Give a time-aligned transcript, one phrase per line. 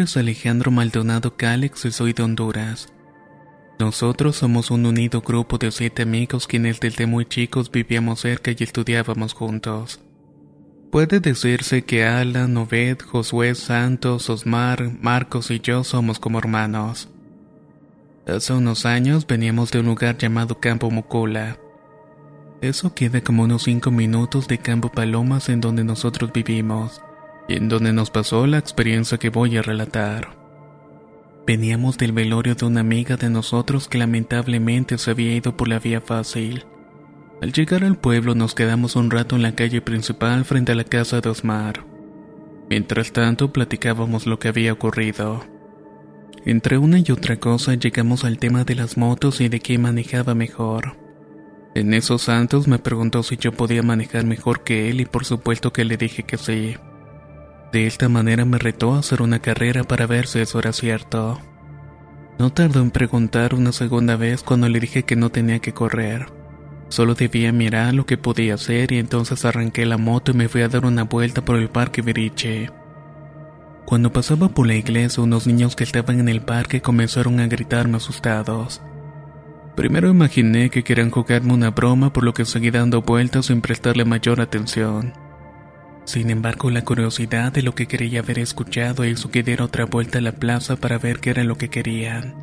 [0.00, 2.88] Nombre es Alejandro Maldonado Cálex y soy de Honduras.
[3.78, 8.56] Nosotros somos un unido grupo de siete amigos quienes desde muy chicos vivíamos cerca y
[8.60, 10.00] estudiábamos juntos.
[10.90, 17.08] Puede decirse que Alan, Noved, Josué Santos, Osmar, Marcos y yo somos como hermanos.
[18.26, 21.58] Hace unos años veníamos de un lugar llamado Campo Mucola.
[22.62, 27.02] Eso queda como unos 5 minutos de Campo Palomas en donde nosotros vivimos
[27.50, 30.36] y en donde nos pasó la experiencia que voy a relatar.
[31.48, 35.80] Veníamos del velorio de una amiga de nosotros que lamentablemente se había ido por la
[35.80, 36.64] vía fácil.
[37.42, 40.84] Al llegar al pueblo nos quedamos un rato en la calle principal frente a la
[40.84, 41.84] casa de Osmar.
[42.68, 45.44] Mientras tanto platicábamos lo que había ocurrido.
[46.44, 50.36] Entre una y otra cosa llegamos al tema de las motos y de quién manejaba
[50.36, 50.96] mejor.
[51.74, 55.72] En esos santos me preguntó si yo podía manejar mejor que él y por supuesto
[55.72, 56.76] que le dije que sí.
[57.72, 61.40] De esta manera me retó a hacer una carrera para ver si eso era cierto.
[62.38, 66.26] No tardó en preguntar una segunda vez cuando le dije que no tenía que correr.
[66.88, 70.62] Solo debía mirar lo que podía hacer y entonces arranqué la moto y me fui
[70.62, 72.70] a dar una vuelta por el parque Viriche.
[73.84, 77.98] Cuando pasaba por la iglesia, unos niños que estaban en el parque comenzaron a gritarme
[77.98, 78.82] asustados.
[79.76, 84.04] Primero imaginé que querían jugarme una broma por lo que seguí dando vueltas sin prestarle
[84.04, 85.12] mayor atención.
[86.10, 90.18] Sin embargo, la curiosidad de lo que quería haber escuchado hizo que diera otra vuelta
[90.18, 92.34] a la plaza para ver qué era lo que querían.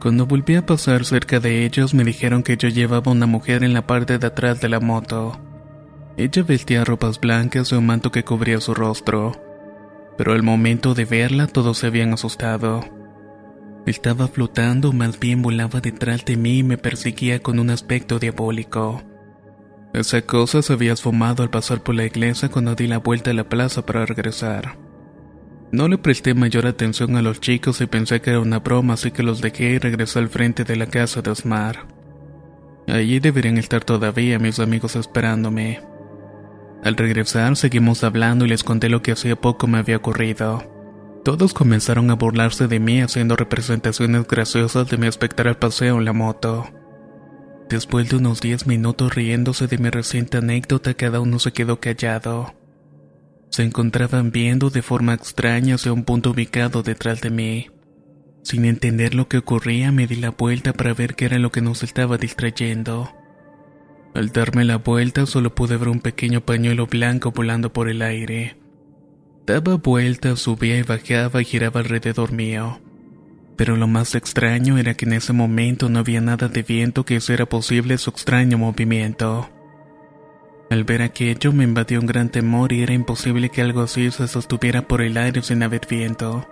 [0.00, 3.72] Cuando volví a pasar cerca de ellos, me dijeron que yo llevaba una mujer en
[3.72, 5.40] la parte de atrás de la moto.
[6.16, 9.32] Ella vestía ropas blancas y un manto que cubría su rostro.
[10.16, 12.84] Pero al momento de verla, todos se habían asustado.
[13.86, 19.02] Estaba flotando, más bien volaba detrás de mí y me perseguía con un aspecto diabólico.
[19.94, 23.34] Esa cosa se había esfumado al pasar por la iglesia cuando di la vuelta a
[23.34, 24.76] la plaza para regresar.
[25.72, 29.10] No le presté mayor atención a los chicos y pensé que era una broma, así
[29.10, 31.86] que los dejé y regresé al frente de la casa de Osmar.
[32.86, 35.80] Allí deberían estar todavía mis amigos esperándome.
[36.82, 40.62] Al regresar seguimos hablando y les conté lo que hacía poco me había ocurrido.
[41.24, 46.12] Todos comenzaron a burlarse de mí haciendo representaciones graciosas de mi espectral paseo en la
[46.12, 46.66] moto.
[47.68, 52.54] Después de unos 10 minutos riéndose de mi reciente anécdota, cada uno se quedó callado.
[53.50, 57.66] Se encontraban viendo de forma extraña hacia un punto ubicado detrás de mí.
[58.42, 61.60] Sin entender lo que ocurría, me di la vuelta para ver qué era lo que
[61.60, 63.12] nos estaba distrayendo.
[64.14, 68.56] Al darme la vuelta, solo pude ver un pequeño pañuelo blanco volando por el aire.
[69.46, 72.80] Daba vueltas, subía y bajaba y giraba alrededor mío.
[73.58, 77.16] Pero lo más extraño era que en ese momento no había nada de viento que
[77.16, 79.50] hiciera posible su extraño movimiento.
[80.70, 84.28] Al ver aquello me invadió un gran temor y era imposible que algo así se
[84.28, 86.46] sostuviera por el aire sin haber viento.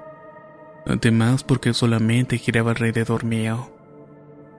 [0.85, 3.71] Además porque solamente giraba alrededor mío.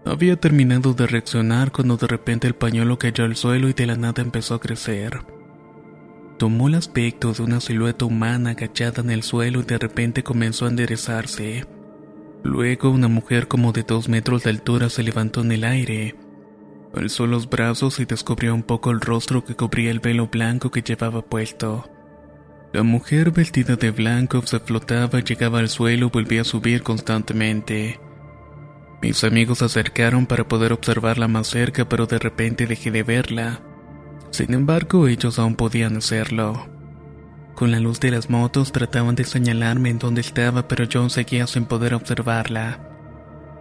[0.06, 3.98] Había terminado de reaccionar cuando de repente el pañuelo cayó al suelo y de la
[3.98, 5.20] nada empezó a crecer.
[6.40, 10.66] Tomó el aspecto de una silueta humana agachada en el suelo y de repente comenzó
[10.66, 11.66] a enderezarse.
[12.44, 16.16] Luego una mujer como de dos metros de altura se levantó en el aire.
[16.94, 20.82] Alzó los brazos y descubrió un poco el rostro que cubría el velo blanco que
[20.82, 21.90] llevaba puesto.
[22.74, 28.00] La mujer vestida de blanco se flotaba, llegaba al suelo y volvía a subir constantemente.
[29.02, 33.62] Mis amigos se acercaron para poder observarla más cerca, pero de repente dejé de verla.
[34.32, 36.77] Sin embargo, ellos aún podían hacerlo.
[37.58, 41.48] Con la luz de las motos trataban de señalarme en dónde estaba, pero yo seguía
[41.48, 42.78] sin poder observarla.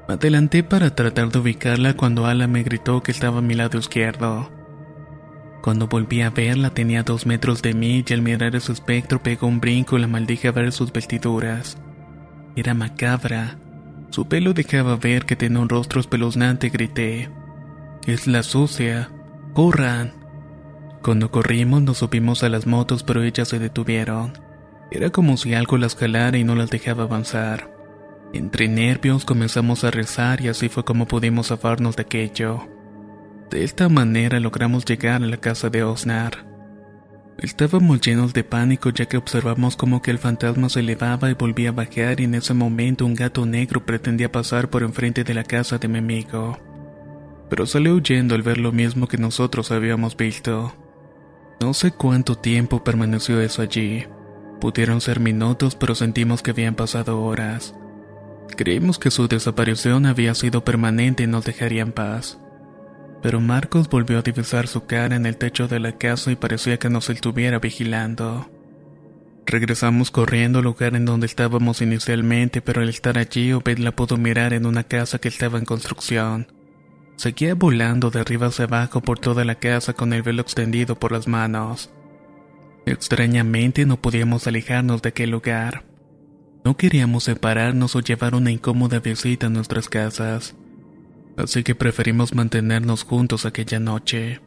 [0.06, 3.78] Me adelanté para tratar de ubicarla cuando Ala me gritó que estaba a mi lado
[3.78, 4.52] izquierdo.
[5.62, 9.46] Cuando volví a verla tenía dos metros de mí y al mirar ese espectro pegó
[9.46, 11.78] un brinco y la maldije a ver sus vestiduras.
[12.54, 13.56] Era macabra.
[14.10, 17.30] Su pelo dejaba ver que tenía un rostro espeluznante grité.
[18.06, 19.08] Es la sucia.
[19.54, 20.25] ¡Corran!
[21.06, 24.32] Cuando corrimos nos subimos a las motos pero ellas se detuvieron.
[24.90, 27.70] Era como si algo las jalara y no las dejaba avanzar.
[28.32, 32.66] Entre nervios comenzamos a rezar y así fue como pudimos zafarnos de aquello.
[33.50, 36.44] De esta manera logramos llegar a la casa de Osnar.
[37.38, 41.68] Estábamos llenos de pánico ya que observamos como que el fantasma se elevaba y volvía
[41.68, 45.44] a bajar y en ese momento un gato negro pretendía pasar por enfrente de la
[45.44, 46.58] casa de mi amigo.
[47.48, 50.74] Pero salió huyendo al ver lo mismo que nosotros habíamos visto.
[51.60, 54.06] No sé cuánto tiempo permaneció eso allí.
[54.60, 57.74] Pudieron ser minutos pero sentimos que habían pasado horas.
[58.56, 62.38] Creímos que su desaparición había sido permanente y nos dejaría en paz
[63.26, 66.78] pero Marcos volvió a divisar su cara en el techo de la casa y parecía
[66.78, 68.48] que nos estuviera vigilando.
[69.44, 74.16] Regresamos corriendo al lugar en donde estábamos inicialmente, pero al estar allí Obed la pudo
[74.16, 76.46] mirar en una casa que estaba en construcción.
[77.16, 81.12] Seguía volando de arriba hacia abajo por toda la casa con el velo extendido por
[81.12, 81.90] las manos.
[82.84, 85.84] Extrañamente no podíamos alejarnos de aquel lugar.
[86.64, 90.54] No queríamos separarnos o llevar una incómoda visita a nuestras casas
[91.36, 94.40] así que preferimos mantenernos juntos aquella noche.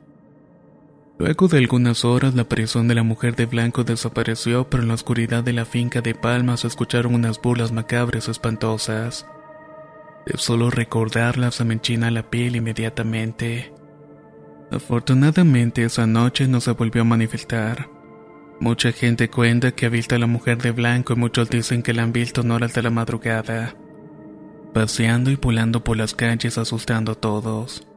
[1.17, 4.95] Luego de algunas horas la aparición de la mujer de blanco desapareció, pero en la
[4.95, 9.25] oscuridad de la finca de palmas escucharon unas burlas macabras espantosas.
[10.25, 13.73] De solo recordarlas se me enchina la piel inmediatamente.
[14.71, 17.89] Afortunadamente esa noche no se volvió a manifestar.
[18.59, 21.93] Mucha gente cuenta que ha visto a la mujer de blanco y muchos dicen que
[21.93, 23.75] la han visto en horas de la madrugada
[24.73, 27.88] paseando y pulando por las calles asustando a todos.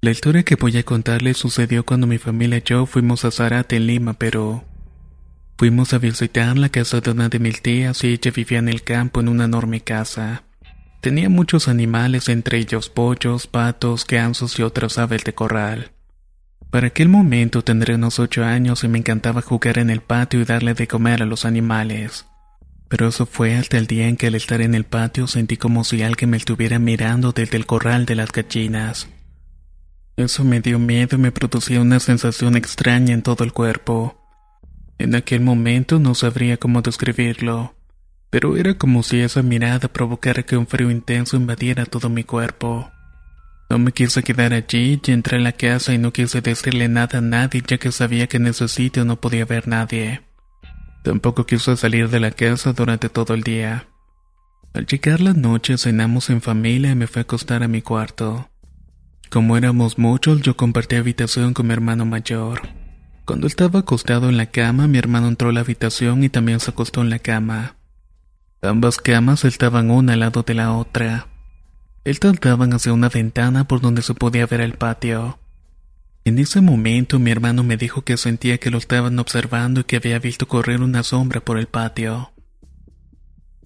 [0.00, 3.74] La historia que voy a contarles sucedió cuando mi familia y yo fuimos a Zarate
[3.74, 4.64] en Lima, pero
[5.56, 8.84] fuimos a visitar la casa de una de mis tías y ella vivía en el
[8.84, 10.44] campo en una enorme casa.
[11.00, 15.90] Tenía muchos animales, entre ellos pollos, patos, gansos y otras aves de corral.
[16.70, 20.44] Para aquel momento tendré unos ocho años y me encantaba jugar en el patio y
[20.44, 22.24] darle de comer a los animales.
[22.88, 25.82] Pero eso fue hasta el día en que al estar en el patio sentí como
[25.82, 29.08] si alguien me estuviera mirando desde el corral de las gallinas.
[30.18, 34.14] Eso me dio miedo y me producía una sensación extraña en todo el cuerpo.
[34.98, 37.78] En aquel momento no sabría cómo describirlo
[38.30, 42.90] pero era como si esa mirada provocara que un frío intenso invadiera todo mi cuerpo.
[43.70, 47.18] No me quise quedar allí y entré a la casa y no quise decirle nada
[47.18, 50.22] a nadie ya que sabía que en ese sitio no podía haber nadie.
[51.04, 53.86] Tampoco quise salir de la casa durante todo el día.
[54.74, 58.50] Al llegar la noche cenamos en familia y me fui a acostar a mi cuarto.
[59.30, 62.62] Como éramos muchos, yo compartí habitación con mi hermano mayor.
[63.26, 66.70] Cuando estaba acostado en la cama, mi hermano entró a la habitación y también se
[66.70, 67.76] acostó en la cama.
[68.62, 71.28] Ambas camas estaban una al lado de la otra.
[72.04, 75.38] Estas daban hacia una ventana por donde se podía ver el patio.
[76.24, 79.96] En ese momento mi hermano me dijo que sentía que lo estaban observando y que
[79.96, 82.32] había visto correr una sombra por el patio.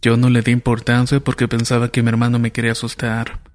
[0.01, 3.52] Yo no le di importancia porque pensaba que mi hermano me quería asustar.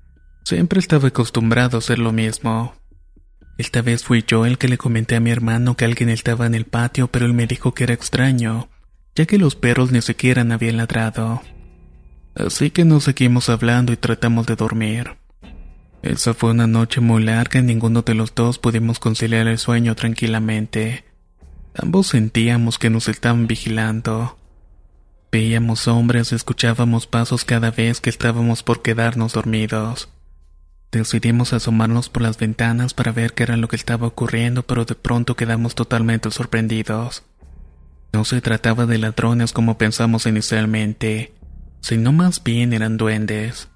[0.48, 2.74] Siempre estaba acostumbrado a hacer lo mismo.
[3.58, 6.56] Esta vez fui yo el que le comenté a mi hermano que alguien estaba en
[6.56, 8.70] el patio, pero él me dijo que era extraño,
[9.13, 11.42] ya que los perros ni siquiera habían ladrado.
[12.34, 15.18] Así que nos seguimos hablando y tratamos de dormir.
[16.01, 19.96] Esa fue una noche muy larga y ninguno de los dos pudimos conciliar el sueño
[19.96, 21.04] tranquilamente.
[21.75, 24.38] Ambos sentíamos que nos estaban vigilando.
[25.30, 30.08] Veíamos sombras escuchábamos pasos cada vez que estábamos por quedarnos dormidos.
[30.91, 34.96] Decidimos asomarnos por las ventanas para ver qué era lo que estaba ocurriendo, pero de
[34.96, 37.24] pronto quedamos totalmente sorprendidos.
[38.13, 41.34] No se trataba de ladrones como pensamos inicialmente,
[41.82, 43.67] sino más bien eran duendes.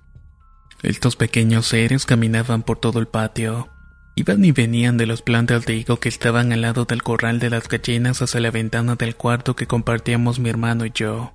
[0.84, 3.70] Estos pequeños seres caminaban por todo el patio.
[4.16, 7.50] Iban y venían de las plantas de higo que estaban al lado del corral de
[7.50, 11.34] las gallinas hacia la ventana del cuarto que compartíamos mi hermano y yo.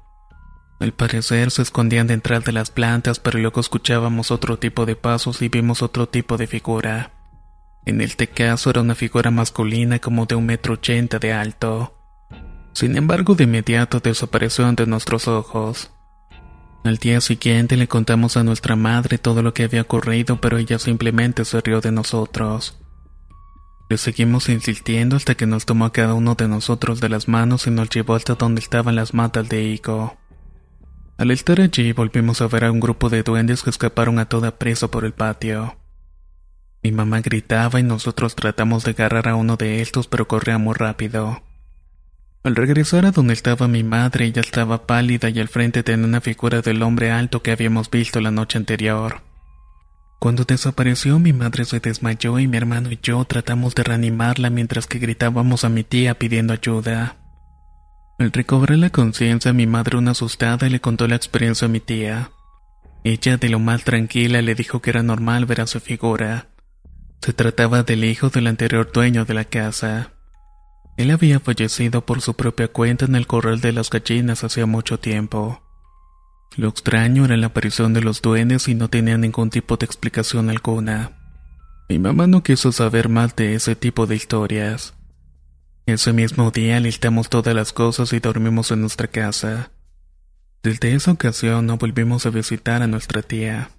[0.79, 5.41] Al parecer se escondían detrás de las plantas, pero luego escuchábamos otro tipo de pasos
[5.41, 7.13] y vimos otro tipo de figura.
[7.87, 11.95] En este caso era una figura masculina como de un metro ochenta de alto.
[12.75, 15.93] Sin embargo, de inmediato desapareció ante nuestros ojos.
[16.85, 20.79] Al día siguiente le contamos a nuestra madre todo lo que había ocurrido, pero ella
[20.79, 22.79] simplemente se rió de nosotros.
[23.89, 27.67] Le seguimos insistiendo hasta que nos tomó a cada uno de nosotros de las manos
[27.67, 30.17] y nos llevó hasta donde estaban las matas de higo.
[31.19, 34.59] Al estar allí volvimos a ver a un grupo de duendes que escaparon a toda
[34.59, 35.77] prisa por el patio.
[36.83, 40.75] Mi mamá gritaba y nosotros tratamos de agarrar a uno de estos pero corría muy
[40.75, 41.43] rápido.
[42.45, 46.21] Al regresar a donde estaba mi madre, ella estaba pálida y al frente tenía una
[46.21, 49.23] figura del hombre alto que habíamos visto la noche anterior.
[50.21, 54.87] Cuando desapareció, mi madre se desmayó y mi hermano y yo tratamos de reanimarla mientras
[54.87, 57.17] que gritábamos a mi tía pidiendo ayuda.
[58.19, 62.31] Al recobrar la conciencia, mi madre, una asustada, le contó la experiencia a mi tía.
[63.05, 66.49] Ella, de lo más tranquila, le dijo que era normal ver a su figura.
[67.21, 70.13] Se trataba del hijo del anterior dueño de la casa.
[70.97, 74.99] Él había fallecido por su propia cuenta en el corral de las gallinas hacía mucho
[74.99, 75.63] tiempo.
[76.57, 80.49] Lo extraño era la aparición de los duendes y no tenía ningún tipo de explicación
[80.49, 81.13] alguna.
[81.91, 84.96] Mi mamá no quiso saber más de ese tipo de historias.
[85.87, 89.71] Ese mismo día listamos todas las cosas y dormimos en nuestra casa.
[90.61, 93.71] Desde esa ocasión no volvimos a visitar a nuestra tía.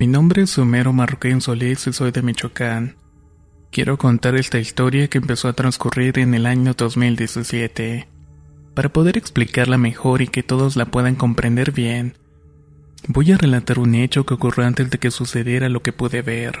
[0.00, 3.01] Mi nombre es Homero Marroquín Solís y soy de Michoacán.
[3.72, 8.06] Quiero contar esta historia que empezó a transcurrir en el año 2017.
[8.74, 12.12] Para poder explicarla mejor y que todos la puedan comprender bien,
[13.08, 16.58] voy a relatar un hecho que ocurrió antes de que sucediera lo que pude ver.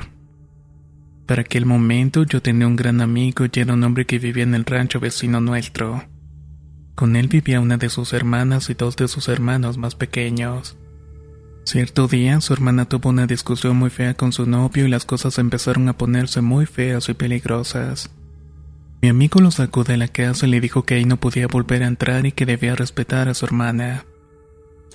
[1.26, 4.54] Para aquel momento yo tenía un gran amigo y era un hombre que vivía en
[4.54, 6.02] el rancho vecino nuestro.
[6.94, 10.78] Con él vivía una de sus hermanas y dos de sus hermanos más pequeños.
[11.64, 15.38] Cierto día, su hermana tuvo una discusión muy fea con su novio y las cosas
[15.38, 18.10] empezaron a ponerse muy feas y peligrosas.
[19.00, 21.82] Mi amigo lo sacó de la casa y le dijo que ahí no podía volver
[21.82, 24.04] a entrar y que debía respetar a su hermana.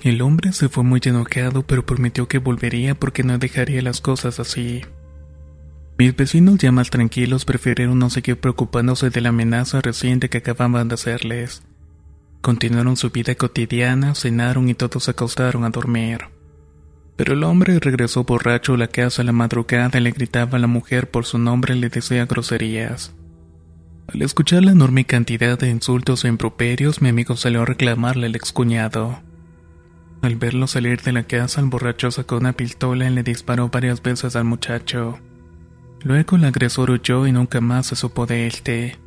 [0.03, 4.39] El hombre se fue muy enojado pero prometió que volvería porque no dejaría las cosas
[4.39, 4.81] así.
[5.97, 10.89] Mis vecinos ya más tranquilos prefirieron no seguir preocupándose de la amenaza reciente que acababan
[10.89, 11.63] de hacerles.
[12.41, 16.36] Continuaron su vida cotidiana, cenaron y todos se acostaron a dormir.
[17.17, 20.61] Pero el hombre regresó borracho a la casa a la madrugada y le gritaba a
[20.61, 23.13] la mujer por su nombre y le decía groserías.
[24.07, 28.35] Al escuchar la enorme cantidad de insultos e improperios, mi amigo salió a reclamarle al
[28.35, 29.19] excuñado.
[30.21, 34.01] Al verlo salir de la casa, el borracho sacó una pistola y le disparó varias
[34.01, 35.19] veces al muchacho.
[36.03, 38.97] Luego el agresor huyó y nunca más se supo de este.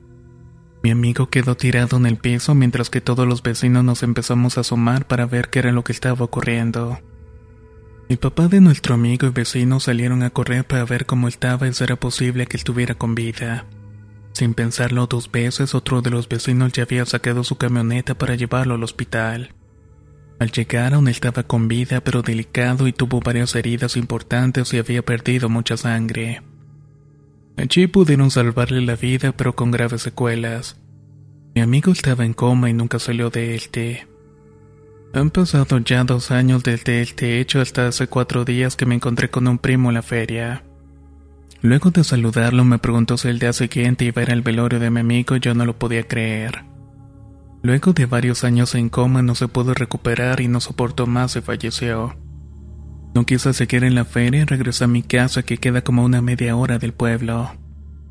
[0.82, 4.62] Mi amigo quedó tirado en el piso mientras que todos los vecinos nos empezamos a
[4.62, 6.98] asomar para ver qué era lo que estaba ocurriendo.
[8.10, 11.72] El papá de nuestro amigo y vecino salieron a correr para ver cómo estaba y
[11.72, 13.66] si era posible que estuviera con vida.
[14.32, 18.74] Sin pensarlo dos veces, otro de los vecinos ya había sacado su camioneta para llevarlo
[18.74, 19.54] al hospital.
[20.40, 25.04] Al llegar aún estaba con vida pero delicado y tuvo varias heridas importantes y había
[25.04, 26.42] perdido mucha sangre.
[27.56, 30.80] Allí pudieron salvarle la vida pero con graves secuelas.
[31.54, 34.09] Mi amigo estaba en coma y nunca salió de este.
[35.12, 39.28] Han pasado ya dos años desde este hecho hasta hace cuatro días que me encontré
[39.28, 40.62] con un primo en la feria.
[41.62, 44.90] Luego de saludarlo me preguntó si el día siguiente iba a ir al velorio de
[44.90, 46.64] mi amigo y yo no lo podía creer.
[47.62, 51.40] Luego de varios años en coma no se pudo recuperar y no soportó más y
[51.40, 52.16] falleció.
[53.12, 56.22] No quise seguir en la feria y regresé a mi casa que queda como una
[56.22, 57.50] media hora del pueblo.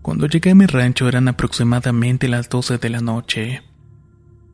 [0.01, 3.63] Cuando llegué a mi rancho eran aproximadamente las 12 de la noche.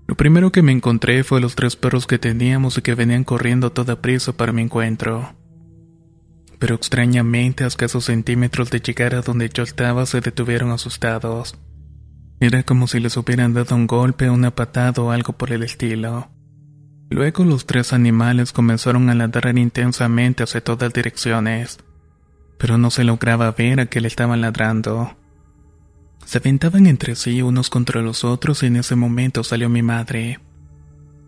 [0.07, 3.67] Lo primero que me encontré fue los tres perros que teníamos y que venían corriendo
[3.67, 5.35] a toda prisa para mi encuentro.
[6.59, 11.57] Pero extrañamente a escasos centímetros de llegar a donde yo estaba se detuvieron asustados.
[12.39, 16.29] Era como si les hubieran dado un golpe, una patada o algo por el estilo.
[17.09, 21.79] Luego los tres animales comenzaron a ladrar intensamente hacia todas direcciones,
[22.57, 25.15] pero no se lograba ver a qué le estaban ladrando.
[26.23, 30.39] Se aventaban entre sí unos contra los otros y en ese momento salió mi madre.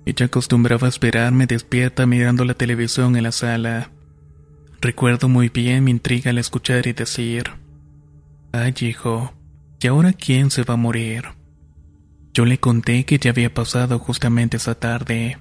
[0.06, 3.92] Ella acostumbraba esperarme despierta mirando la televisión en la sala.
[4.80, 7.52] Recuerdo muy bien mi intriga al escuchar y decir,
[8.54, 9.34] Ay, hijo,
[9.82, 11.26] ¿y ahora quién se va a morir?
[12.34, 15.40] Yo le conté que ya había pasado justamente esa tarde.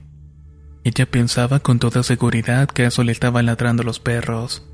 [0.82, 4.66] Ella pensaba con toda seguridad que a eso le estaban ladrando los perros.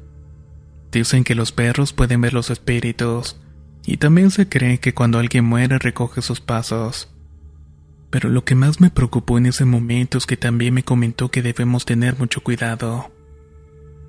[0.91, 3.41] Dicen que los perros pueden ver los espíritus,
[3.85, 7.09] y también se cree que cuando alguien muere recoge sus pasos.
[8.11, 11.43] Pero lo que más me preocupó en ese momento es que también me comentó que
[11.43, 13.11] debemos tener mucho cuidado,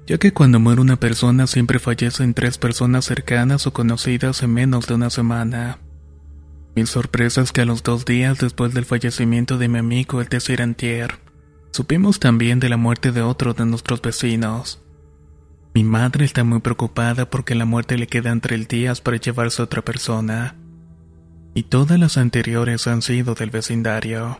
[0.05, 4.87] ya que cuando muere una persona siempre fallecen tres personas cercanas o conocidas en menos
[4.87, 5.79] de una semana.
[6.75, 10.27] Mi sorpresa es que a los dos días después del fallecimiento de mi amigo el
[10.27, 11.19] tercer antier,
[11.71, 14.82] supimos también de la muerte de otro de nuestros vecinos.
[15.73, 19.65] Mi madre está muy preocupada porque la muerte le quedan tres días para llevarse a
[19.65, 20.55] otra persona
[21.55, 24.39] y todas las anteriores han sido del vecindario.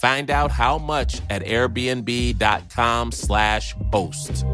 [0.00, 4.44] Find out how much at airbnb.com/slash host.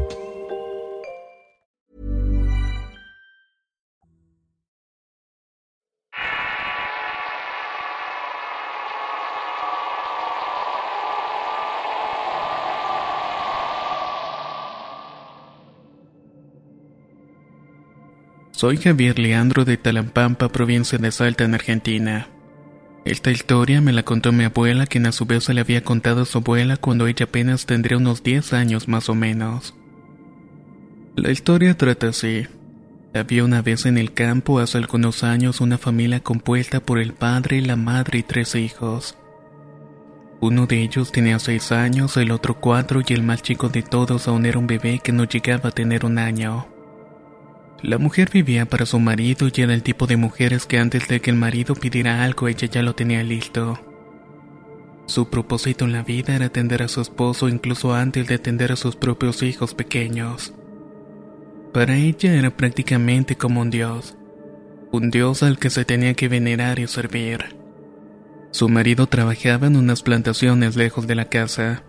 [18.51, 22.34] Soy Javier Leandro de Talampampa, provincia de Salta, en Argentina.
[23.05, 26.23] Esta historia me la contó mi abuela, quien a su vez se le había contado
[26.23, 29.75] a su abuela cuando ella apenas tendría unos 10 años más o menos.
[31.15, 32.47] La historia trata así.
[33.13, 37.61] Había una vez en el campo hace algunos años una familia compuesta por el padre,
[37.61, 39.15] la madre y tres hijos.
[40.41, 44.27] Uno de ellos tenía seis años, el otro cuatro y el más chico de todos
[44.27, 46.74] aún era un bebé que no llegaba a tener un año.
[47.85, 51.21] La mujer vivía para su marido y era el tipo de mujeres que antes de
[51.21, 53.79] que el marido pidiera algo ella ya lo tenía listo.
[55.05, 58.75] Su propósito en la vida era atender a su esposo incluso antes de atender a
[58.75, 60.55] sus propios hijos pequeños.
[61.73, 64.17] Para ella era prácticamente como un dios,
[64.91, 67.55] un dios al que se tenía que venerar y servir.
[68.49, 71.83] Su marido trabajaba en unas plantaciones lejos de la casa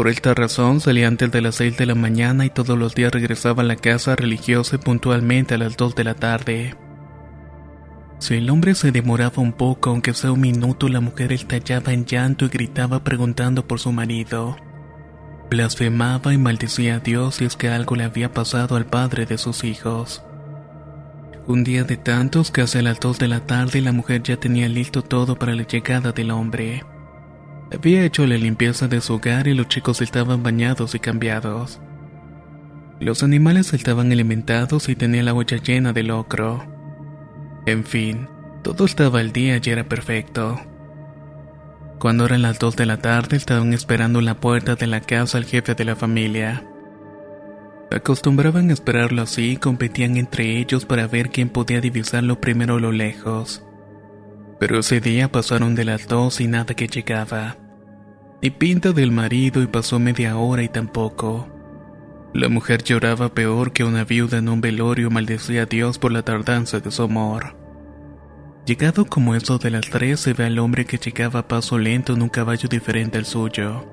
[0.00, 3.12] por esta razón salía antes de las 6 de la mañana y todos los días
[3.12, 6.74] regresaba a la casa religiosa puntualmente a las 2 de la tarde.
[8.18, 12.06] Si el hombre se demoraba un poco, aunque sea un minuto, la mujer estallaba en
[12.06, 14.56] llanto y gritaba preguntando por su marido.
[15.50, 19.36] Blasfemaba y maldecía a Dios si es que algo le había pasado al padre de
[19.36, 20.24] sus hijos.
[21.46, 24.66] Un día de tantos, casi a las 2 de la tarde, la mujer ya tenía
[24.66, 26.84] listo todo para la llegada del hombre.
[27.72, 31.80] Había hecho la limpieza de su hogar y los chicos estaban bañados y cambiados.
[32.98, 36.64] Los animales estaban alimentados y tenía la olla llena de locro.
[37.66, 38.28] En fin,
[38.62, 40.60] todo estaba al día y era perfecto.
[42.00, 45.38] Cuando eran las 2 de la tarde estaban esperando en la puerta de la casa
[45.38, 46.66] al jefe de la familia.
[47.90, 52.80] Acostumbraban a esperarlo así y competían entre ellos para ver quién podía divisarlo primero a
[52.80, 53.62] lo lejos.
[54.58, 57.56] Pero ese día pasaron de las dos y nada que llegaba.
[58.42, 61.46] Ni pinta del marido y pasó media hora y tampoco.
[62.32, 66.22] La mujer lloraba peor que una viuda en un velorio maldecía a Dios por la
[66.22, 67.56] tardanza de su amor.
[68.64, 72.12] Llegado como eso de las tres se ve al hombre que llegaba a paso lento
[72.12, 73.84] en un caballo diferente al suyo.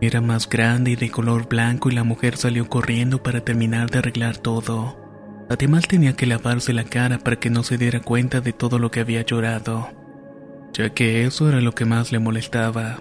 [0.00, 3.98] Era más grande y de color blanco y la mujer salió corriendo para terminar de
[3.98, 5.00] arreglar todo.
[5.48, 8.90] Además tenía que lavarse la cara para que no se diera cuenta de todo lo
[8.90, 9.88] que había llorado,
[10.72, 13.00] ya que eso era lo que más le molestaba.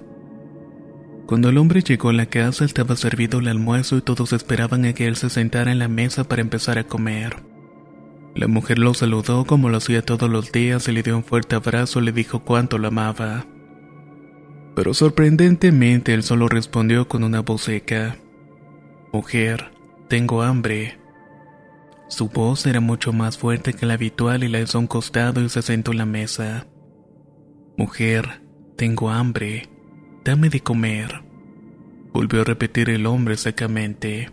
[1.25, 4.93] Cuando el hombre llegó a la casa estaba servido el almuerzo y todos esperaban a
[4.93, 7.37] que él se sentara en la mesa para empezar a comer.
[8.35, 11.55] La mujer lo saludó como lo hacía todos los días y le dio un fuerte
[11.55, 13.45] abrazo y le dijo cuánto lo amaba.
[14.75, 18.17] Pero sorprendentemente él solo respondió con una voz seca.
[19.13, 19.71] Mujer,
[20.09, 20.97] tengo hambre.
[22.09, 25.49] Su voz era mucho más fuerte que la habitual y la hizo un costado y
[25.49, 26.67] se sentó en la mesa.
[27.77, 28.41] Mujer,
[28.75, 29.69] tengo hambre.
[30.23, 31.21] Dame de comer.
[32.13, 34.29] Volvió a repetir el hombre secamente.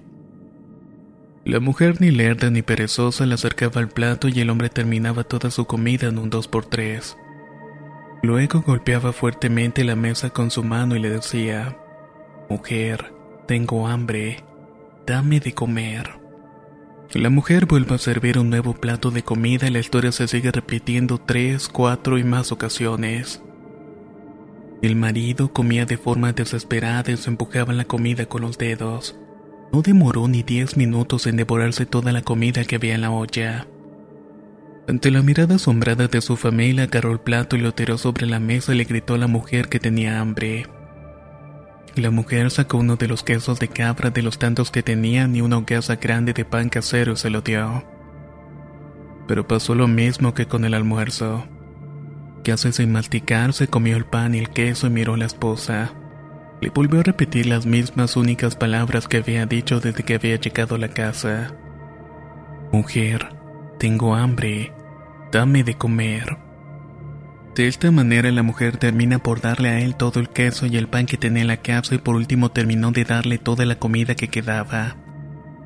[1.44, 5.50] La mujer ni lerda ni perezosa le acercaba al plato y el hombre terminaba toda
[5.50, 7.16] su comida en un dos por tres.
[8.22, 11.76] Luego golpeaba fuertemente la mesa con su mano y le decía,
[12.48, 13.12] Mujer,
[13.48, 14.44] tengo hambre,
[15.08, 16.20] dame de comer.
[17.14, 20.52] La mujer vuelve a servir un nuevo plato de comida y la historia se sigue
[20.52, 23.42] repitiendo tres, cuatro y más ocasiones.
[24.82, 29.14] El marido comía de forma desesperada y se empujaba la comida con los dedos.
[29.74, 33.66] No demoró ni diez minutos en devorarse toda la comida que había en la olla.
[34.88, 38.40] Ante la mirada asombrada de su familia, agarró el plato y lo tiró sobre la
[38.40, 40.66] mesa y le gritó a la mujer que tenía hambre.
[41.94, 45.42] La mujer sacó uno de los quesos de cabra de los tantos que tenían y
[45.42, 47.84] una hogaza grande de pan casero y se lo dio.
[49.28, 51.46] Pero pasó lo mismo que con el almuerzo
[52.42, 55.26] que hace sin masticar se comió el pan y el queso y miró a la
[55.26, 55.92] esposa.
[56.60, 60.74] Le volvió a repetir las mismas únicas palabras que había dicho desde que había llegado
[60.74, 61.54] a la casa.
[62.72, 63.28] Mujer,
[63.78, 64.72] tengo hambre,
[65.32, 66.38] dame de comer.
[67.54, 70.86] De esta manera la mujer termina por darle a él todo el queso y el
[70.86, 74.14] pan que tenía en la casa y por último terminó de darle toda la comida
[74.14, 74.96] que quedaba.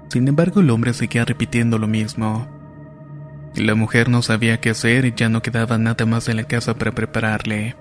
[0.09, 2.54] Sin embargo el hombre seguía repitiendo lo mismo.
[3.57, 6.75] La mujer no sabía qué hacer y ya no quedaba nada más en la casa
[6.75, 7.77] para prepararle.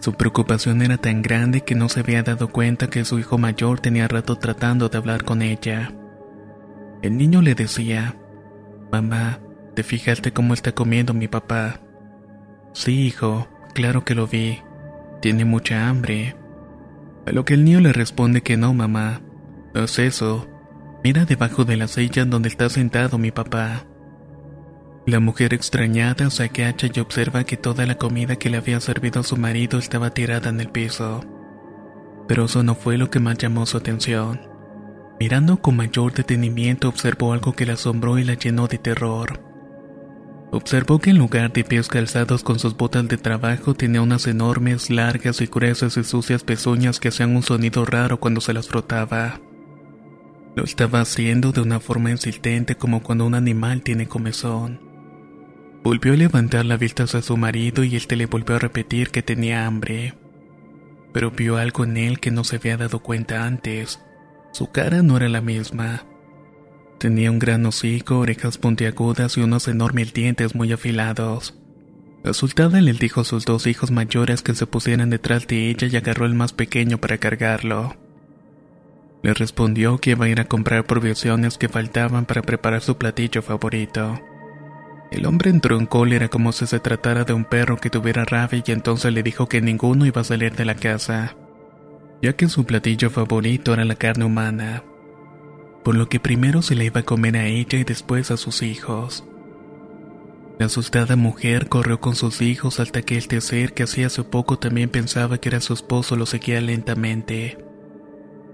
[0.00, 3.80] Su preocupación era tan grande que no se había dado cuenta que su hijo mayor
[3.80, 5.92] tenía rato tratando de hablar con ella.
[7.00, 8.16] El niño le decía,
[8.92, 9.38] Mamá,
[9.74, 11.80] ¿te fijaste cómo está comiendo mi papá?
[12.74, 14.62] Sí, hijo, claro que lo vi.
[15.22, 16.36] Tiene mucha hambre.
[17.26, 19.22] A lo que el niño le responde que no, mamá.
[19.72, 20.46] No es eso.
[21.02, 23.86] Mira debajo de la silla donde está sentado mi papá.
[25.06, 29.20] La mujer extrañada se agacha y observa que toda la comida que le había servido
[29.20, 31.22] a su marido estaba tirada en el piso.
[32.26, 34.40] Pero eso no fue lo que más llamó su atención.
[35.20, 39.40] Mirando con mayor detenimiento observó algo que la asombró y la llenó de terror.
[40.52, 44.88] Observó que en lugar de pies calzados con sus botas de trabajo tenía unas enormes,
[44.88, 49.38] largas y gruesas y sucias pezuñas que hacían un sonido raro cuando se las frotaba.
[50.56, 54.93] Lo estaba haciendo de una forma insistente como cuando un animal tiene comezón.
[55.84, 59.22] Volvió a levantar la vista hacia su marido y éste le volvió a repetir que
[59.22, 60.14] tenía hambre.
[61.12, 64.00] Pero vio algo en él que no se había dado cuenta antes.
[64.52, 66.06] Su cara no era la misma.
[66.98, 71.54] Tenía un gran hocico, orejas puntiagudas y unos enormes dientes muy afilados.
[72.24, 75.96] Asustada le dijo a sus dos hijos mayores que se pusieran detrás de ella y
[75.96, 77.94] agarró el más pequeño para cargarlo.
[79.22, 83.42] Le respondió que iba a ir a comprar provisiones que faltaban para preparar su platillo
[83.42, 84.18] favorito.
[85.14, 88.64] El hombre entró en cólera como si se tratara de un perro que tuviera rabia
[88.66, 91.36] y entonces le dijo que ninguno iba a salir de la casa,
[92.20, 94.82] ya que su platillo favorito era la carne humana,
[95.84, 98.62] por lo que primero se le iba a comer a ella y después a sus
[98.62, 99.24] hijos.
[100.58, 104.58] La asustada mujer corrió con sus hijos hasta que el tercer que hacía hace poco
[104.58, 107.56] también pensaba que era su esposo lo seguía lentamente.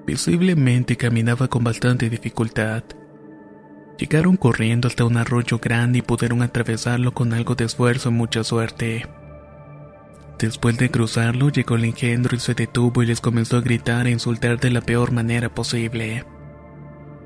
[0.07, 2.85] Visiblemente caminaba con bastante dificultad.
[4.01, 8.43] Llegaron corriendo hasta un arroyo grande y pudieron atravesarlo con algo de esfuerzo y mucha
[8.45, 9.07] suerte.
[10.39, 14.11] Después de cruzarlo, llegó el engendro y se detuvo y les comenzó a gritar e
[14.11, 16.25] insultar de la peor manera posible.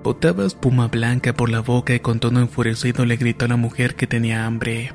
[0.03, 3.95] Botaba espuma blanca por la boca y con tono enfurecido le gritó a la mujer
[3.95, 4.93] que tenía hambre,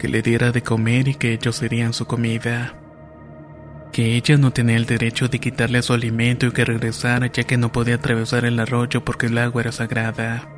[0.00, 2.74] que le diera de comer y que ellos serían su comida.
[3.92, 7.56] Que ella no tenía el derecho de quitarle su alimento y que regresara ya que
[7.56, 10.57] no podía atravesar el arroyo porque el agua era sagrada.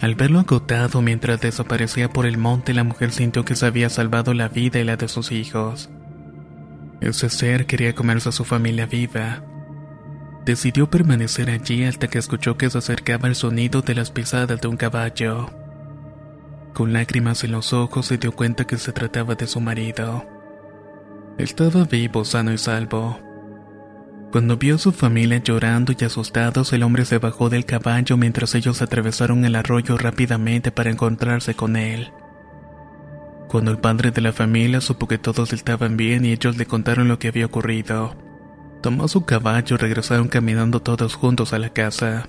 [0.00, 4.34] Al verlo agotado mientras desaparecía por el monte, la mujer sintió que se había salvado
[4.34, 5.88] la vida y la de sus hijos.
[7.00, 9.42] Ese ser quería comerse a su familia viva.
[10.44, 14.68] Decidió permanecer allí hasta que escuchó que se acercaba el sonido de las pisadas de
[14.68, 15.50] un caballo.
[16.74, 20.26] Con lágrimas en los ojos se dio cuenta que se trataba de su marido.
[21.38, 23.25] Estaba vivo, sano y salvo.
[24.32, 28.54] Cuando vio a su familia llorando y asustados, el hombre se bajó del caballo mientras
[28.54, 32.12] ellos atravesaron el arroyo rápidamente para encontrarse con él.
[33.48, 37.06] Cuando el padre de la familia supo que todos estaban bien y ellos le contaron
[37.08, 38.16] lo que había ocurrido,
[38.82, 42.28] tomó su caballo y regresaron caminando todos juntos a la casa.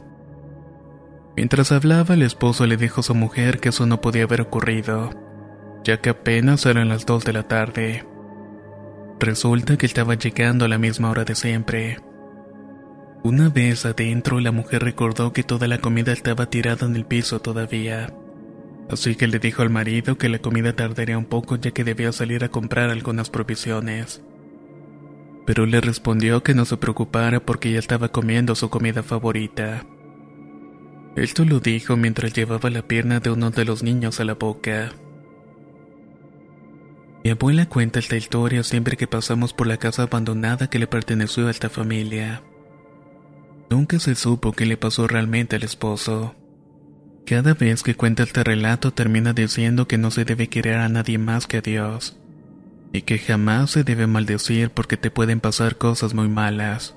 [1.35, 5.09] Mientras hablaba, el esposo le dijo a su mujer que eso no podía haber ocurrido,
[5.83, 8.05] ya que apenas eran las dos de la tarde.
[9.19, 11.97] Resulta que estaba llegando a la misma hora de siempre.
[13.23, 17.41] Una vez adentro, la mujer recordó que toda la comida estaba tirada en el piso
[17.41, 18.13] todavía.
[18.89, 22.11] Así que le dijo al marido que la comida tardaría un poco ya que debía
[22.11, 24.21] salir a comprar algunas provisiones.
[25.47, 29.83] Pero le respondió que no se preocupara porque ya estaba comiendo su comida favorita.
[31.15, 34.91] Esto lo dijo mientras llevaba la pierna de uno de los niños a la boca.
[37.23, 41.47] Mi abuela cuenta esta historia siempre que pasamos por la casa abandonada que le perteneció
[41.47, 42.43] a esta familia.
[43.69, 46.35] Nunca se supo qué le pasó realmente al esposo.
[47.25, 51.17] Cada vez que cuenta este relato termina diciendo que no se debe querer a nadie
[51.17, 52.17] más que a Dios,
[52.93, 56.95] y que jamás se debe maldecir porque te pueden pasar cosas muy malas.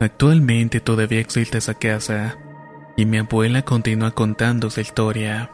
[0.00, 2.38] Actualmente todavía existe esa casa,
[2.96, 5.50] y mi abuela continúa contando esa historia.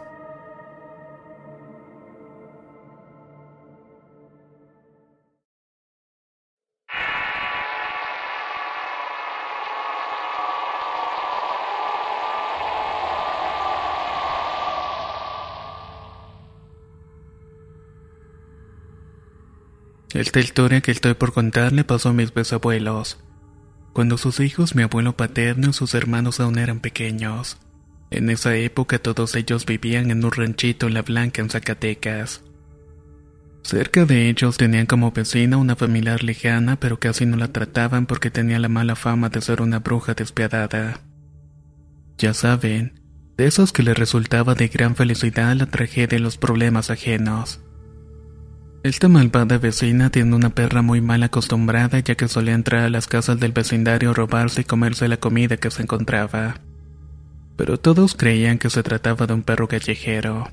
[20.18, 23.20] Esta historia que estoy por contar le pasó a mis bisabuelos.
[23.92, 27.56] Cuando sus hijos, mi abuelo paterno y sus hermanos aún eran pequeños.
[28.10, 32.42] En esa época todos ellos vivían en un ranchito en La Blanca en Zacatecas.
[33.62, 38.32] Cerca de ellos tenían como vecina una familiar lejana, pero casi no la trataban porque
[38.32, 41.00] tenía la mala fama de ser una bruja despiadada.
[42.16, 43.00] Ya saben,
[43.36, 47.60] de esos que les resultaba de gran felicidad la tragedia y los problemas ajenos.
[48.84, 53.08] Esta malvada vecina tiene una perra muy mal acostumbrada ya que solía entrar a las
[53.08, 56.60] casas del vecindario robarse y comerse la comida que se encontraba.
[57.56, 60.48] Pero todos creían que se trataba de un perro callejero.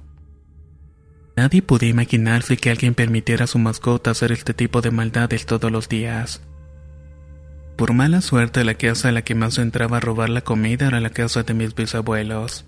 [1.35, 5.71] Nadie podía imaginarse que alguien permitiera a su mascota hacer este tipo de maldades todos
[5.71, 6.41] los días.
[7.75, 10.99] Por mala suerte la casa a la que más entraba a robar la comida era
[10.99, 12.65] la casa de mis bisabuelos.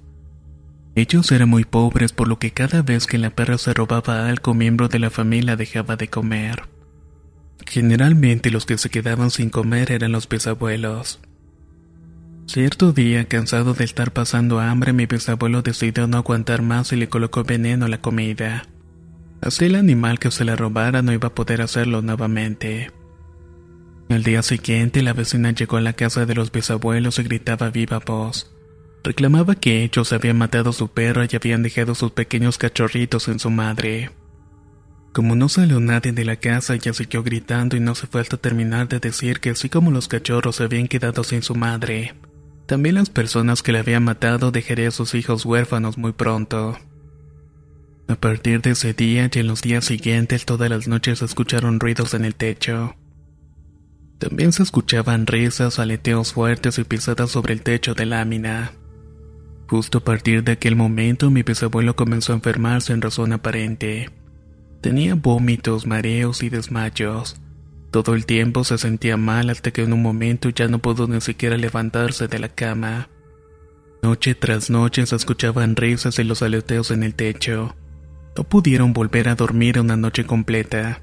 [0.98, 4.56] Ellos eran muy pobres por lo que cada vez que la perra se robaba algo
[4.56, 6.64] miembro de la familia dejaba de comer.
[7.68, 11.20] Generalmente los que se quedaban sin comer eran los bisabuelos.
[12.48, 17.10] Cierto día, cansado de estar pasando hambre, mi bisabuelo decidió no aguantar más y le
[17.10, 18.66] colocó veneno a la comida.
[19.40, 22.92] Así el animal que se la robara no iba a poder hacerlo nuevamente.
[24.10, 28.00] Al día siguiente, la vecina llegó a la casa de los bisabuelos y gritaba viva
[28.00, 28.57] voz.
[29.04, 33.40] Reclamaba que ellos habían matado a su perro y habían dejado sus pequeños cachorritos en
[33.40, 34.12] su madre.
[35.14, 38.38] Como no salió nadie de la casa, ella siguió gritando y no se fue hasta
[38.38, 42.14] terminar de decir que así como los cachorros se habían quedado sin su madre,
[42.68, 46.78] también las personas que la habían matado dejarían a sus hijos huérfanos muy pronto.
[48.10, 51.80] A partir de ese día y en los días siguientes todas las noches se escucharon
[51.80, 52.96] ruidos en el techo.
[54.20, 58.72] También se escuchaban risas, aleteos fuertes y pisadas sobre el techo de lámina.
[59.68, 64.10] Justo a partir de aquel momento mi bisabuelo comenzó a enfermarse en razón aparente.
[64.82, 67.42] Tenía vómitos, mareos y desmayos.
[67.92, 71.20] Todo el tiempo se sentía mal hasta que en un momento ya no pudo ni
[71.20, 73.10] siquiera levantarse de la cama.
[74.02, 77.76] Noche tras noche se escuchaban risas y los aleteos en el techo.
[78.38, 81.02] No pudieron volver a dormir una noche completa.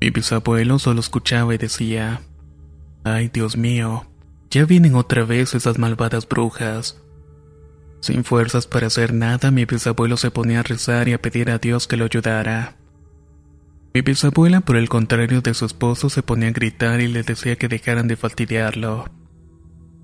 [0.00, 2.22] Mi bisabuelo solo escuchaba y decía,
[3.04, 4.06] Ay Dios mío,
[4.50, 7.01] ya vienen otra vez esas malvadas brujas.
[8.02, 11.58] Sin fuerzas para hacer nada, mi bisabuelo se ponía a rezar y a pedir a
[11.58, 12.74] Dios que lo ayudara.
[13.94, 17.54] Mi bisabuela, por el contrario de su esposo, se ponía a gritar y le decía
[17.54, 19.04] que dejaran de fastidiarlo.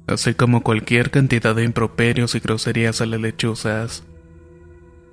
[0.07, 4.05] Así como cualquier cantidad de improperios y groserías a las lechuzas.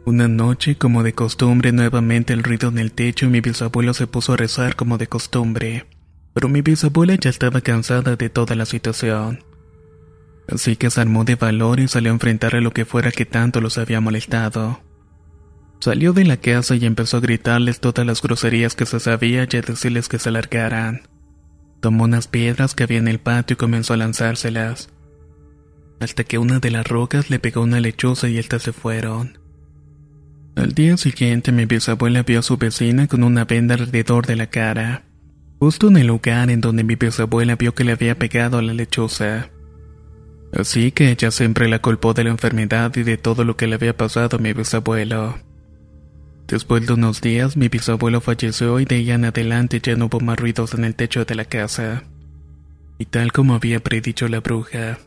[0.06, 4.06] Una noche, como de costumbre, nuevamente el ruido en el techo y mi bisabuelo se
[4.06, 5.88] puso a rezar como de costumbre.
[6.36, 9.44] Pero mi bisabuela ya estaba cansada de toda la situación.
[10.48, 13.26] Así que se armó de valor y salió a enfrentar a lo que fuera que
[13.26, 14.80] tanto los había molestado.
[15.80, 19.58] Salió de la casa y empezó a gritarles todas las groserías que se sabía y
[19.58, 21.04] a decirles que se largaran.
[21.82, 24.90] Tomó unas piedras que había en el patio y comenzó a lanzárselas.
[26.00, 29.38] Hasta que una de las rocas le pegó una lechuza y estas se fueron.
[30.56, 34.48] Al día siguiente mi bisabuela vio a su vecina con una venda alrededor de la
[34.48, 35.04] cara.
[35.60, 38.74] justo en el lugar en donde mi bisabuela vio que le había pegado a la
[38.74, 39.50] lechuza.
[40.56, 43.76] Así que ella siempre la culpó de la enfermedad y de todo lo que le
[43.76, 45.38] había pasado a mi bisabuelo.
[46.48, 50.20] Después de unos días, mi bisabuelo falleció y de ahí en adelante ya no hubo
[50.20, 52.04] más ruidos en el techo de la casa.
[52.98, 55.00] Y tal como había predicho la bruja.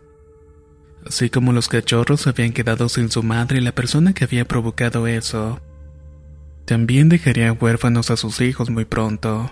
[1.06, 5.61] Así como los cachorros habían quedado sin su madre, la persona que había provocado eso
[6.68, 9.50] también dejaría huérfanos a sus hijos muy pronto.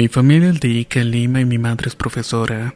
[0.00, 2.74] Mi familia es de Ica, Lima y mi madre es profesora.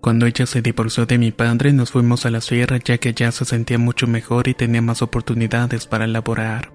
[0.00, 3.30] Cuando ella se divorció de mi padre nos fuimos a la sierra ya que ya
[3.32, 6.72] se sentía mucho mejor y tenía más oportunidades para laborar.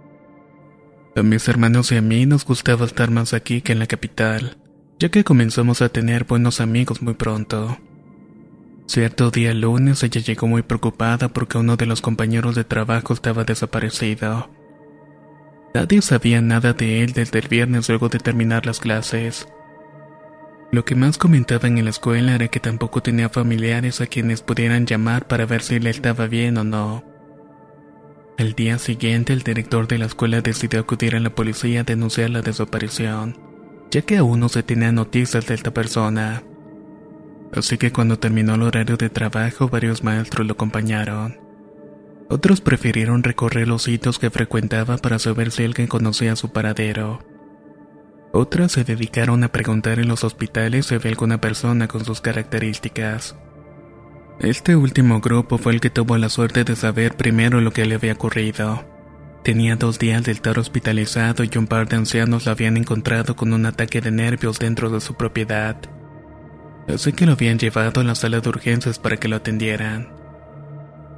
[1.16, 4.58] A mis hermanos y a mí nos gustaba estar más aquí que en la capital,
[5.00, 7.80] ya que comenzamos a tener buenos amigos muy pronto.
[8.86, 13.44] Cierto día lunes ella llegó muy preocupada porque uno de los compañeros de trabajo estaba
[13.44, 14.52] desaparecido.
[15.74, 19.48] Nadie sabía nada de él desde el viernes luego de terminar las clases.
[20.72, 24.86] Lo que más comentaba en la escuela era que tampoco tenía familiares a quienes pudieran
[24.86, 27.04] llamar para ver si le estaba bien o no.
[28.38, 32.30] Al día siguiente, el director de la escuela decidió acudir a la policía a denunciar
[32.30, 33.38] la desaparición,
[33.90, 36.44] ya que aún no se tenía noticias de esta persona.
[37.52, 41.40] Así que cuando terminó el horario de trabajo, varios maestros lo acompañaron.
[42.30, 47.39] Otros prefirieron recorrer los sitios que frecuentaba para saber si alguien conocía su paradero.
[48.32, 53.36] Otras se dedicaron a preguntar en los hospitales si había alguna persona con sus características.
[54.40, 57.96] Este último grupo fue el que tuvo la suerte de saber primero lo que le
[57.96, 58.86] había ocurrido.
[59.44, 63.52] Tenía dos días de estar hospitalizado y un par de ancianos lo habían encontrado con
[63.52, 65.78] un ataque de nervios dentro de su propiedad.
[66.88, 70.14] Así que lo habían llevado a la sala de urgencias para que lo atendieran.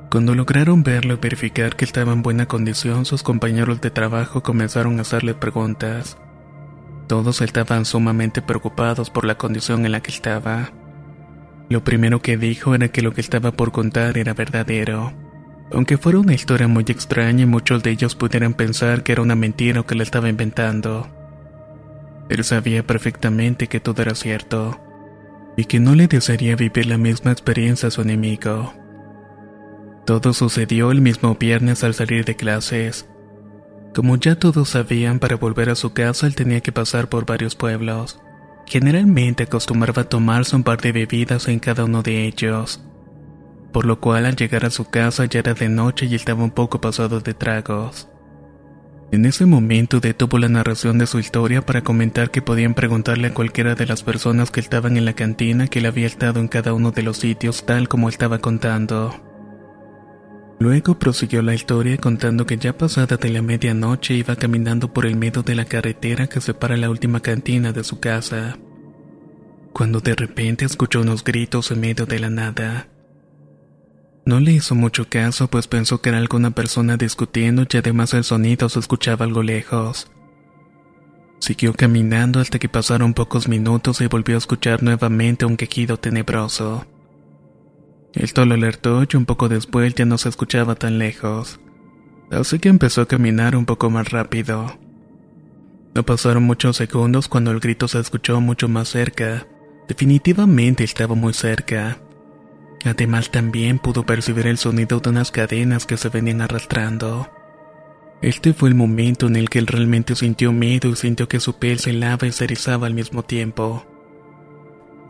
[0.09, 4.99] Cuando lograron verlo y verificar que estaba en buena condición, sus compañeros de trabajo comenzaron
[4.99, 6.17] a hacerle preguntas.
[7.07, 10.71] Todos estaban sumamente preocupados por la condición en la que estaba.
[11.69, 15.13] Lo primero que dijo era que lo que estaba por contar era verdadero.
[15.73, 19.35] Aunque fuera una historia muy extraña y muchos de ellos pudieran pensar que era una
[19.35, 21.07] mentira o que la estaba inventando.
[22.29, 24.79] Él sabía perfectamente que todo era cierto
[25.57, 28.73] y que no le desearía vivir la misma experiencia a su enemigo.
[30.05, 33.07] Todo sucedió el mismo viernes al salir de clases.
[33.93, 37.55] Como ya todos sabían, para volver a su casa él tenía que pasar por varios
[37.55, 38.21] pueblos.
[38.65, 42.81] Generalmente acostumbraba tomarse un par de bebidas en cada uno de ellos,
[43.73, 46.51] por lo cual al llegar a su casa ya era de noche y estaba un
[46.51, 48.07] poco pasado de tragos.
[49.11, 53.33] En ese momento detuvo la narración de su historia para comentar que podían preguntarle a
[53.33, 56.73] cualquiera de las personas que estaban en la cantina que él había estado en cada
[56.73, 59.30] uno de los sitios tal como estaba contando.
[60.61, 65.15] Luego prosiguió la historia contando que ya pasada de la medianoche iba caminando por el
[65.15, 68.59] medio de la carretera que separa la última cantina de su casa.
[69.73, 72.87] Cuando de repente escuchó unos gritos en medio de la nada.
[74.23, 78.23] No le hizo mucho caso pues pensó que era alguna persona discutiendo y además el
[78.23, 80.11] sonido se escuchaba algo lejos.
[81.39, 86.85] Siguió caminando hasta que pasaron pocos minutos y volvió a escuchar nuevamente un quejido tenebroso.
[88.13, 91.59] Esto lo alertó y un poco después ya no se escuchaba tan lejos.
[92.29, 94.77] Así que empezó a caminar un poco más rápido.
[95.93, 99.47] No pasaron muchos segundos cuando el grito se escuchó mucho más cerca.
[99.87, 101.97] Definitivamente estaba muy cerca.
[102.85, 107.29] Además también pudo percibir el sonido de unas cadenas que se venían arrastrando.
[108.21, 111.57] Este fue el momento en el que él realmente sintió miedo y sintió que su
[111.59, 113.85] piel se lava y se erizaba al mismo tiempo.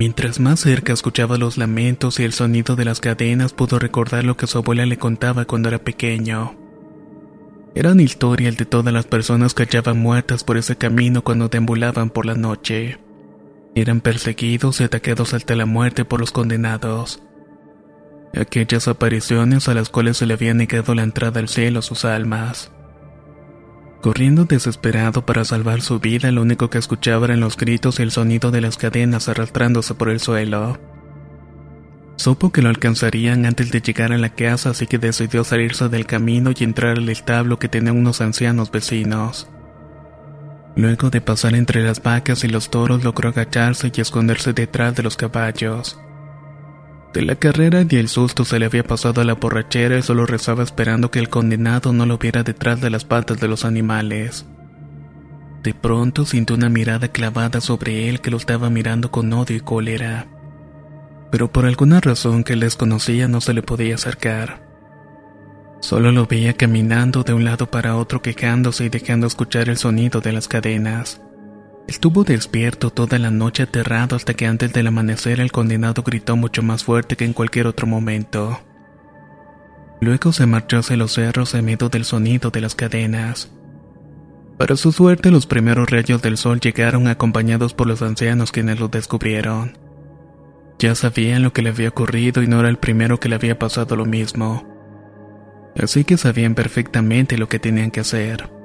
[0.01, 4.35] Mientras más cerca escuchaba los lamentos y el sonido de las cadenas, pudo recordar lo
[4.35, 6.55] que su abuela le contaba cuando era pequeño.
[7.75, 12.25] Eran historias de todas las personas que hallaban muertas por ese camino cuando deambulaban por
[12.25, 12.97] la noche.
[13.75, 17.21] Eran perseguidos y atacados hasta la muerte por los condenados.
[18.33, 22.05] Aquellas apariciones a las cuales se le había negado la entrada al cielo a sus
[22.05, 22.71] almas.
[24.01, 28.09] Corriendo desesperado para salvar su vida, lo único que escuchaba eran los gritos y el
[28.09, 30.79] sonido de las cadenas arrastrándose por el suelo.
[32.15, 36.07] Supo que lo alcanzarían antes de llegar a la casa, así que decidió salirse del
[36.07, 39.47] camino y entrar al establo que tenían unos ancianos vecinos.
[40.75, 45.03] Luego de pasar entre las vacas y los toros, logró agacharse y esconderse detrás de
[45.03, 45.99] los caballos.
[47.13, 50.25] De la carrera y el susto se le había pasado a la borrachera y solo
[50.25, 54.45] rezaba esperando que el condenado no lo viera detrás de las patas de los animales.
[55.61, 59.59] De pronto sintió una mirada clavada sobre él que lo estaba mirando con odio y
[59.59, 60.27] cólera.
[61.31, 64.65] Pero por alguna razón que él desconocía no se le podía acercar.
[65.81, 70.21] Solo lo veía caminando de un lado para otro quejándose y dejando escuchar el sonido
[70.21, 71.21] de las cadenas.
[71.91, 76.63] Estuvo despierto toda la noche aterrado hasta que antes del amanecer el condenado gritó mucho
[76.63, 78.61] más fuerte que en cualquier otro momento.
[79.99, 83.51] Luego se marchó hacia los cerros en medio del sonido de las cadenas.
[84.57, 88.87] Para su suerte, los primeros rayos del sol llegaron acompañados por los ancianos quienes lo
[88.87, 89.77] descubrieron.
[90.79, 93.59] Ya sabían lo que le había ocurrido y no era el primero que le había
[93.59, 94.65] pasado lo mismo.
[95.77, 98.60] Así que sabían perfectamente lo que tenían que hacer.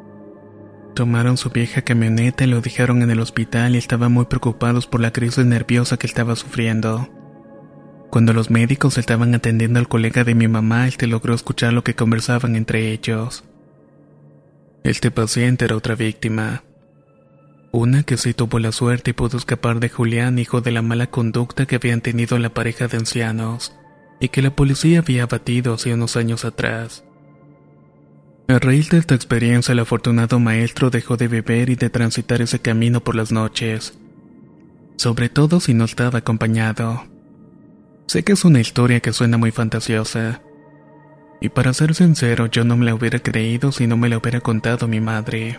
[0.96, 5.02] Tomaron su vieja camioneta y lo dejaron en el hospital y estaban muy preocupados por
[5.02, 7.10] la crisis nerviosa que estaba sufriendo.
[8.08, 11.94] Cuando los médicos estaban atendiendo al colega de mi mamá, este logró escuchar lo que
[11.94, 13.44] conversaban entre ellos.
[14.84, 16.64] Este paciente era otra víctima.
[17.72, 21.08] Una que sí tuvo la suerte y pudo escapar de Julián, hijo de la mala
[21.08, 23.76] conducta que habían tenido la pareja de ancianos,
[24.18, 27.05] y que la policía había abatido hace unos años atrás.
[28.48, 32.60] A raíz de esta experiencia, el afortunado maestro dejó de beber y de transitar ese
[32.60, 33.98] camino por las noches,
[34.96, 37.06] sobre todo si no estaba acompañado.
[38.06, 40.42] Sé que es una historia que suena muy fantasiosa,
[41.40, 44.40] y para ser sincero, yo no me la hubiera creído si no me la hubiera
[44.40, 45.58] contado mi madre.